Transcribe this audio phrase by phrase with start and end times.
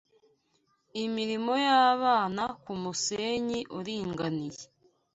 [1.03, 4.63] Imirimo y'abana kumusenyi uringaniye